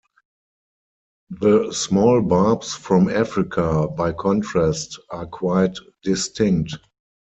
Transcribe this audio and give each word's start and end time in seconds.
The 1.29 1.71
small 1.71 2.23
barbs 2.23 2.73
from 2.73 3.07
Africa, 3.07 3.87
by 3.87 4.13
contrast, 4.13 4.97
are 5.11 5.27
quite 5.27 5.77
distinct. 6.01 6.75